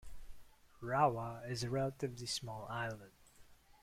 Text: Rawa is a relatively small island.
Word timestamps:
Rawa 0.81 1.47
is 1.47 1.63
a 1.63 1.69
relatively 1.69 2.25
small 2.25 2.65
island. 2.71 3.11